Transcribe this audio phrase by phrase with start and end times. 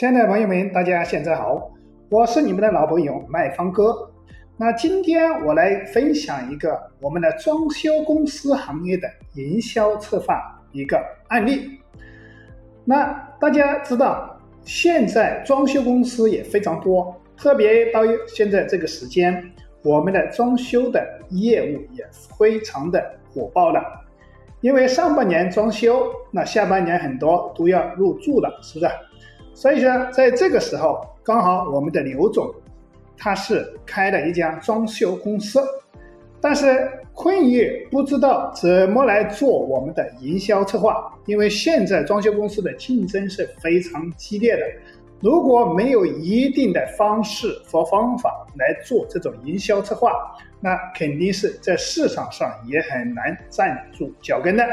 [0.00, 1.70] 亲爱的朋友们，大家现在好，
[2.08, 4.10] 我是你们的老朋友麦方哥。
[4.56, 10.40] 那今天我来分享一个我们的装修公司行业的营销策划
[10.72, 11.78] 一个案例。
[12.82, 22.08] 那大家知道，现在装修公司也非常多，特别到现在这个时间，我们的装修的业务也
[22.38, 23.04] 非常的
[23.34, 23.84] 火爆了。
[24.62, 28.90] 因为上半年装修，那下半年很多都要入住了，是不是？
[29.60, 32.50] 所以说，在这个时候，刚好我们的刘总，
[33.18, 35.60] 他是开了一家装修公司，
[36.40, 44.62] 但是困于不知道怎么来做我们的营销策划，因为现在装修公司的竞争是非常激烈的，
[45.20, 50.10] 如果没有一定的方式和方法来做这种营销策划，
[50.58, 54.66] 那肯定是在市场上也很难站住脚跟的。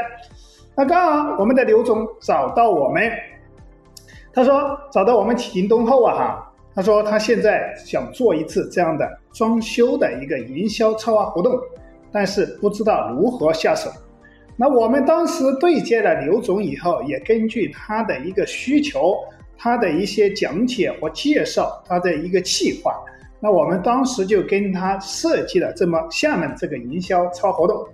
[0.74, 3.12] 那刚好我们的刘总找到我们。
[4.32, 11.58] 他说找到我们启东后啊哈，他说他现在想做一次这样的装修的一个营销策划活动，
[12.12, 13.90] 但是不知道如何下手。
[14.56, 19.16] 那我们当时对接了刘总以后，也根据他的一个需求，
[19.56, 22.94] 他的一些讲解和介绍，他的一个计划，
[23.40, 27.86] 那我们当时就跟他设计了这么下面这个营销策划活动。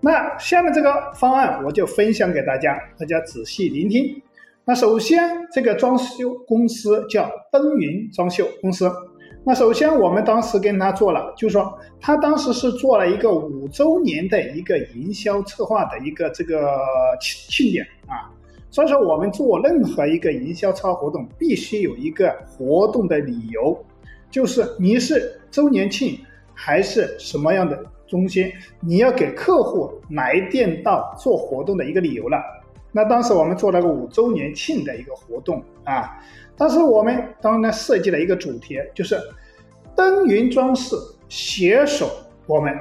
[0.00, 4.20] 那下面这个方案我就分享给大家，大家仔细聆听。
[4.66, 5.20] 那首先，
[5.52, 8.90] 这个装修公司叫登云装修公司。
[9.44, 16.66] 那首先，我们当时跟他做了，就是说，他当时是做了一个五周年的一个营销策划的一个这个
[17.20, 18.32] 庆庆典啊。
[18.70, 23.78] 所以说，我们做任何一个营销策划活动，必须有一个活动的理由，
[24.30, 26.18] 就是你是周年庆
[26.54, 32.38] 还是什么样的中心，你要给客户来电到做活动的一个理由了。
[32.96, 36.16] 那当时我们做了个五周年庆的一个活动啊，
[36.56, 39.18] 当时我们当然设计了一个主题，就是
[39.96, 40.94] 登云装饰
[41.28, 42.08] 携手
[42.46, 42.72] 我们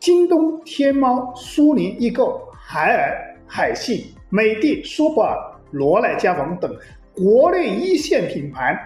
[0.00, 5.38] 京东、天猫、苏宁易购、海尔、海信、美的、苏泊尔、
[5.70, 6.76] 罗莱家纺等
[7.14, 8.76] 国内一线品牌，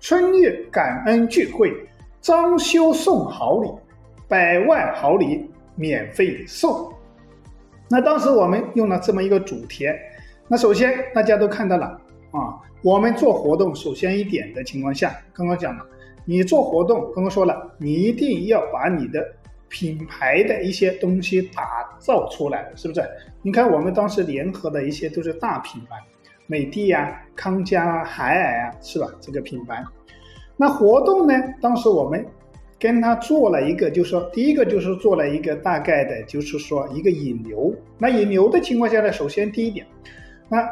[0.00, 1.72] 春日感恩聚会，
[2.20, 3.70] 装修送好礼，
[4.28, 6.92] 百万好礼免费送。
[7.88, 9.86] 那当时我们用了这么一个主题。
[10.48, 11.86] 那首先大家都看到了
[12.30, 15.84] 啊，我们做活动首先一点的情况下，刚刚讲了，
[16.24, 19.26] 你做活动刚刚说了，你一定要把你的
[19.68, 23.02] 品牌的一些东西打造出来，是不是？
[23.42, 25.96] 你看我们当时联合的一些都是大品牌，
[26.46, 29.08] 美的呀、康佳啊、海尔啊，是吧？
[29.20, 29.84] 这个品牌。
[30.56, 32.24] 那活动呢，当时我们
[32.78, 37.74] 跟他做了一个，就是说第一个就是做了一个大概的，就是说一个引流。
[37.98, 39.84] 那引流的情况下呢，首先第一点。
[40.48, 40.68] 那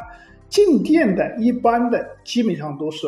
[0.49, 3.07] 进店的一般的基本上都是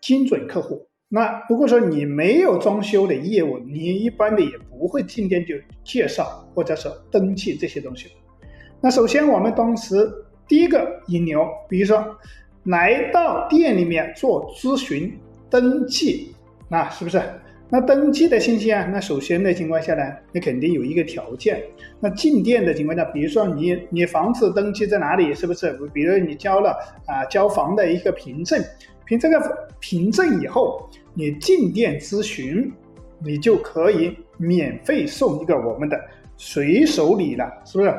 [0.00, 0.86] 精准客户。
[1.08, 5.54] 那如果说你没有装修的业务，你一般的也不会进店就
[5.84, 8.10] 介绍或者是登记这些东西。
[8.80, 10.10] 那首先我们当时
[10.48, 12.04] 第一个引流，比如说
[12.64, 15.16] 来到店里面做咨询
[15.48, 16.34] 登记，
[16.68, 17.22] 那是不是？
[17.68, 21.60] 那登记的信息啊，那首先的情况下呢，你肯定有一个条件。
[21.98, 25.76] 那进店的情况下，比如说你你房子登记在哪里，是不是？
[25.92, 26.70] 比如你交了
[27.06, 28.62] 啊交房的一个凭证，
[29.04, 32.72] 凭这个凭证以后，你进店咨询，
[33.18, 36.00] 你就可以免费送一个我们的
[36.36, 37.92] 随手礼了，是不是？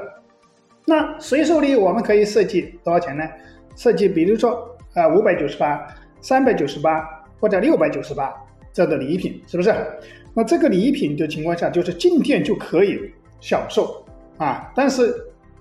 [0.85, 3.27] 那随手礼我们可以设计多少钱呢？
[3.75, 5.85] 设计比如说啊五百九十八、
[6.21, 7.05] 三百九十八
[7.41, 8.33] 或者六百九十八。
[8.77, 9.73] 这样的礼品是不是？
[10.35, 13.11] 那这个礼品的情况下，就是进店就可以
[13.41, 14.05] 享受
[14.37, 14.71] 啊。
[14.75, 15.11] 但是，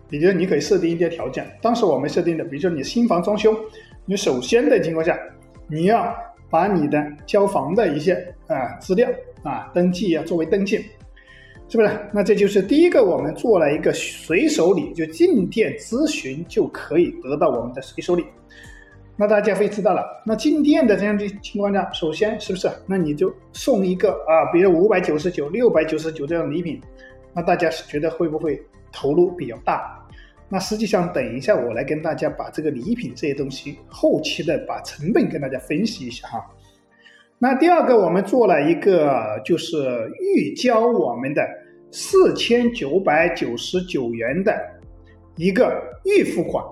[0.07, 1.51] 比如你可以设定一些条件。
[1.63, 3.57] 当时我们设定的，比如说你新房装修，
[4.05, 5.19] 你首先的情况下，
[5.67, 6.15] 你要
[6.51, 8.13] 把你的交房的一些
[8.49, 9.09] 啊资料
[9.43, 10.77] 啊登记啊作为登记，
[11.71, 11.91] 是不是？
[12.13, 18.27] 那这就是第一个，我们做了一个随手礼，就进店咨询就可以得到我们的随手礼。
[19.19, 22.69] 那大家会知道了，那进店的这样的情况下，首先是不是？
[22.87, 26.79] 那你就送一个啊，比如五百九十九、六百九十九这样礼品，
[27.33, 30.07] 那大家是觉得会不会投入比较大？
[30.51, 36.47] 那实际上，等一下我来跟大家把这个礼品这些东西后期的把成本跟大家分析一下哈。
[37.39, 39.77] 那第二个，我们做了一个就是
[40.21, 41.43] 预交我们的
[41.91, 44.55] 四千九百九十九元的
[45.37, 46.63] 一个预付款。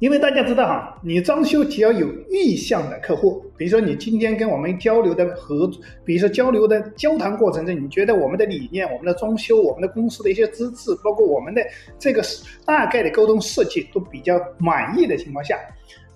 [0.00, 5.68] 因为大家知道哈，你装修只要有意向的客户，比如说你今天跟我们交流的合，
[6.04, 11.60] 比如说交流的交谈过程中，你觉得我们的理念、我们的装修、我们的公司的一些资质，包括我们的
[11.98, 12.22] 这个
[12.64, 15.58] 大概的沟通设计都比较满意的情况下，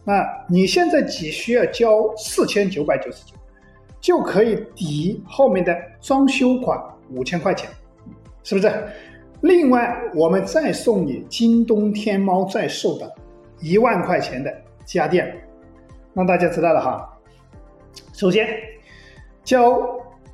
[0.05, 3.35] 那你现在只需要交四千九百九十九，
[4.01, 6.81] 就可以抵后面的装修款
[7.11, 7.69] 五千块钱，
[8.45, 8.73] 是不是？
[9.41, 13.13] 另外，我们再送你京东、天猫在售的
[13.63, 14.53] 一万块钱的
[14.85, 15.33] 家电，
[16.13, 17.09] 让大家知道了哈。
[18.13, 18.47] 首先
[19.45, 19.81] 交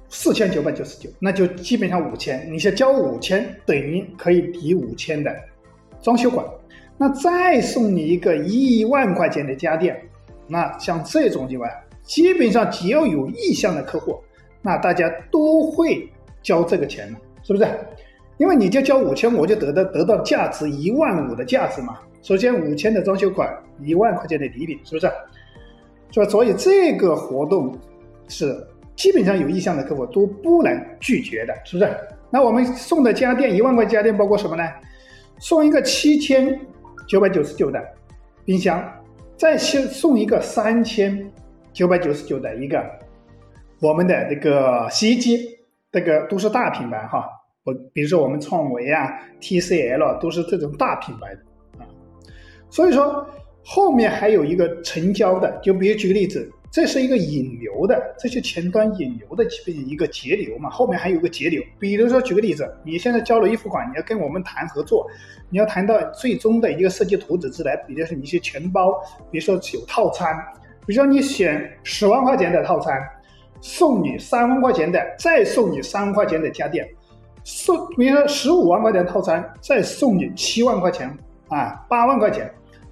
[0.08, 5.34] 四千九百九十九，那就基本上五千，你先交五千，等于可以抵五千的
[6.00, 6.44] 装修款。
[6.96, 9.96] 那再送你一个一万块钱的家电，
[10.48, 11.70] 那像这种情况，
[12.02, 14.18] 基本上只要有意向的客户，
[14.62, 16.10] 那大家都会
[16.42, 17.68] 交这个钱的，是不是？
[18.38, 21.98] 因为你就交五千，我就得到得到价值一万五的价值嘛。
[22.28, 25.10] 首先五千的装修款，一万块钱的礼品，是不是？
[26.12, 26.28] 是吧？
[26.28, 27.74] 所以这个活动
[28.28, 28.54] 是
[28.94, 31.90] 基本上有意向的客户都不能拒绝的，是不是？
[32.28, 34.62] 那我们送的家电一万块家电包括什么呢？
[35.38, 36.60] 送一个七千
[37.08, 37.82] 九百九十九的
[38.44, 38.78] 冰箱，
[39.34, 41.32] 再送送一个三千
[41.72, 42.84] 九百九十九的一个
[43.80, 45.48] 我们的这个洗衣机，
[45.90, 47.24] 这个都是大品牌哈。
[47.64, 51.40] 我比如说我们创维啊、TCL 都是这种大品牌的，
[52.70, 53.26] 所以说
[53.64, 61.62] 后面还有一个成交的，就比如举个例子，这是一个引流的，这些前端引流的基本一个节流嘛，后面还有个节流。
[61.78, 65.06] 比如说举个例子，你现在交了一付款，你要跟我们谈合作，
[65.50, 68.92] 你要谈到最终的一个设计图纸之类，比如说你是全包，
[69.30, 70.36] 比如说有套餐，
[70.86, 73.02] 比如说你选十万块钱的套餐，
[73.60, 76.86] 送你三万块钱的，再送你三万块钱的家电。
[77.44, 81.08] 送，比如说十五万块钱套餐，再送你七万块钱
[81.48, 82.50] 啊，八万块钱。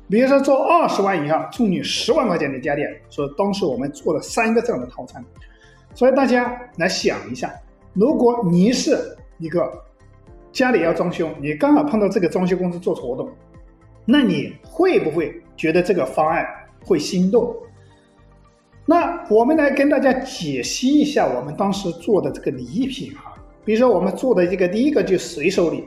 [0.08, 2.88] 比如说做二十万以上，送你十万块钱的家电。
[3.08, 5.24] 所以当时我们做了三个这样的套餐。
[5.94, 7.52] 所以大家来想一下，
[7.92, 9.72] 如果你是一个
[10.52, 13.28] 家里要装修，你刚好碰到这个装修公司做活动，
[14.04, 16.46] 那你会不会觉得这个方案
[16.84, 17.54] 会心动？
[18.84, 23.34] 那我们来跟大家解析一下我们当时做的这个礼品哈。
[23.64, 25.84] 比如说我们做的这个第一个就随手礼，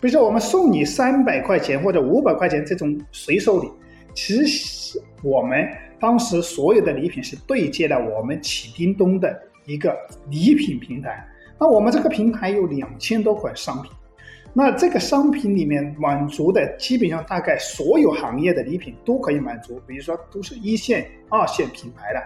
[0.00, 3.70] 比如说我们送你三百块钱或者五百块钱这种随手礼，
[4.14, 5.68] 其实我们
[6.00, 9.94] 当时所有的礼品是对接了我们启叮咚的一个
[10.30, 11.22] 礼品平台。
[11.58, 13.92] 那我们这个平台有两千多款商品，
[14.54, 22.20] 那这个商品里面满足的基本上大概所有行业的礼品都可以满足，比如说都是一线、二线品牌的。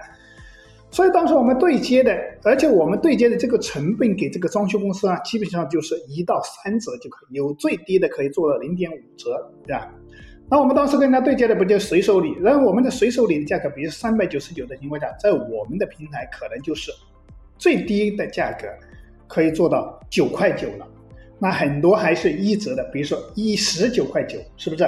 [0.95, 9.93] 所以当时我们对接的，而且我们对接的这个成本给这个装修公司啊，基本上就是一到三折就可以，有最低的可以做到零点五折，对吧？
[10.49, 12.37] 那我们当时跟他对接的不就随手礼？
[12.41, 16.93] 然后我们的随手礼的价格，比如三百九十九的情况下，在我们的平台可能就是
[17.59, 18.69] 最低的价格
[19.27, 20.87] 可以做到九块九了。
[21.41, 24.85] 那很多还是一折的，比如说一十九块九，是不是？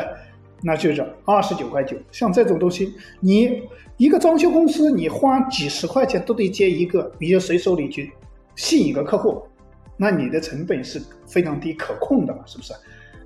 [0.63, 3.63] 那就是二十九块九，像这种东西，你
[3.97, 8.11] 一个装修公司，你花几十块钱都得接一个，比如随手里去
[8.55, 9.43] 吸引一个客户，
[9.97, 12.73] 那你的成本是非常低、可控的嘛，是不是？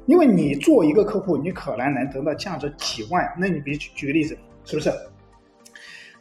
[0.07, 4.93] 因为你做一个客户，你可能能得到价值几万，那你比举举个例子，是不是？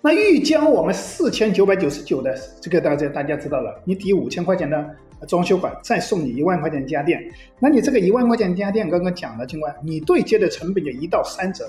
[0.01, 4.95] 那预交我们四千九百九十九的这个大家大家知道了，你抵五千块钱的。
[5.27, 7.21] 装修款再送你一万块钱家电，
[7.59, 11.65] 那你这个一万块钱家电刚刚讲了，尽管，你对接的成本就一到三折。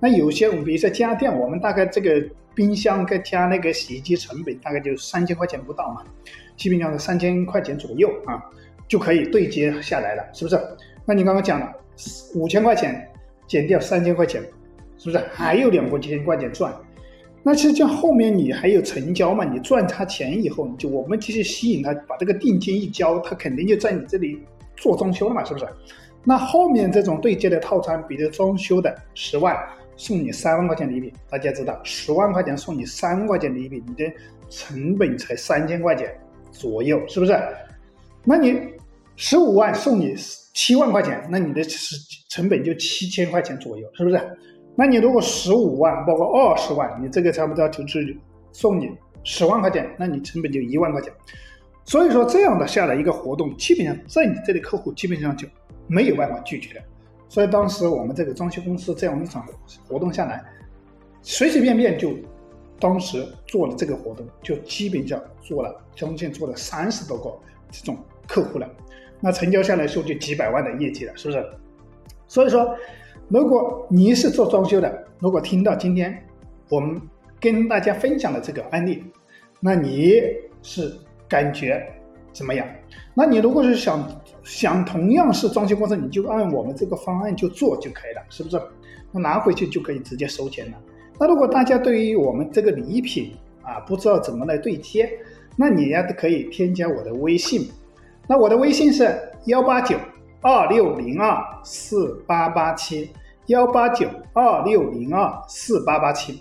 [0.00, 2.22] 那有些比如说家电，我们大概这个
[2.54, 6.02] 冰箱跟加那个洗衣机成本大概就三千块钱不到嘛，
[6.56, 8.42] 基本上是三千块钱左右啊，
[8.88, 10.60] 就可以对接下来了，是不是？
[11.04, 11.72] 那你刚刚讲了
[12.34, 13.08] 五千块钱
[13.46, 14.42] 减掉三千块钱，
[14.98, 16.74] 是不是还有两块钱块钱赚？
[17.46, 19.44] 那其实就后面你还有成交嘛？
[19.44, 24.40] 你赚他钱以后，你就我们继续吸引他，把这个定金一交，他肯定就在你这里
[24.76, 25.68] 做装修了嘛，是不是？
[26.24, 29.54] 那后面这种对接的套餐，比如装修的十万
[29.94, 34.10] 送你三万块钱礼品，大家知道十万块钱送你三万块钱礼品，你的
[34.48, 36.10] 成本才三千块钱
[36.50, 37.38] 左右，是不是？
[38.24, 38.58] 那你
[39.16, 40.14] 十五万送你
[40.54, 41.94] 七万块钱，那你的是
[42.30, 44.18] 成本就七千块钱左右，是不是？
[44.76, 48.16] 那你如果十五万，包括二十万，你这个差不多就是
[48.50, 48.90] 送你
[49.22, 51.12] 十万块钱，那你成本就一万块钱。
[51.84, 55.46] 所以说这样的下来一个活动，基本上在你这里客户基本上就
[55.86, 56.80] 没有办法拒绝的。
[57.28, 59.46] 所以当时我们这个装修公司这样一场
[59.86, 60.44] 活动下来，
[61.22, 62.12] 随随便便就
[62.80, 67.32] 当时做了这个活动，就基本上做了将近做了三十多个
[67.70, 68.68] 这种客户了，
[69.20, 71.46] 那成交下来说就几百万的业绩了，是不是？
[72.26, 72.76] 所以说。
[73.28, 76.16] 如果你是做装修的，如果听到今天
[76.68, 77.00] 我们
[77.40, 79.02] 跟大家分享的这个案例，
[79.60, 80.20] 那你
[80.62, 80.94] 是
[81.28, 81.82] 感觉
[82.32, 82.66] 怎么样？
[83.14, 84.06] 那你如果是想
[84.42, 88.60] 想同样是装修过程，你就按我们这个方案就做就可以了，是不是？
[89.10, 90.78] 那拿回去就可以直接收钱了。
[91.18, 95.10] 那如果大家对于我们这个礼品啊不知道怎么来对接，
[95.56, 97.70] 那你呀可以添加我的微信。
[98.28, 99.16] 那我的微信是
[99.46, 99.96] 幺八九
[100.44, 103.08] 二六零二四八八七，
[103.46, 106.38] 幺八九二六零二四八八七，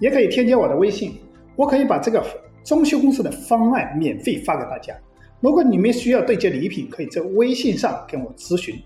[0.00, 1.14] 也可以添加我的微信，
[1.54, 2.20] 我可以把这个
[2.64, 4.92] 装修公司的方案免费发给大家。
[5.38, 8.76] 如果你们需要对接礼品，可以在微信上跟我咨询，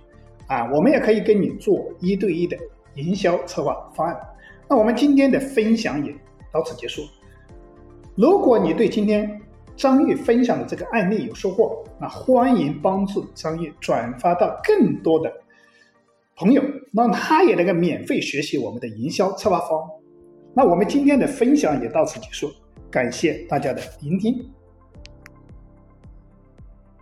[0.47, 2.55] 啊，我们也可以跟你做一对一的
[2.97, 4.21] 营销策划方案。
[4.69, 6.15] 那我们今天的分享也
[6.53, 7.01] 到此结束。
[8.15, 9.41] 如果你对今天
[9.81, 15.33] 张玉分享的这个案例有收获，那欢迎帮助张玉转发到更多的
[16.37, 19.89] 朋友，让他也能够免费学习我们的营销策划方。
[20.55, 22.51] 那我们今天的分享也到此结束，
[22.91, 24.35] 感谢大家的聆听。